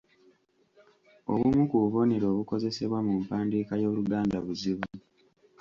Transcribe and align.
Obumu 1.31 1.61
ku 1.69 1.75
bubonero 1.83 2.25
obukozesebwa 2.33 2.99
mu 3.07 3.13
mpandiika 3.23 3.73
y’Oluganda 3.81 4.37
buzibu. 4.45 4.85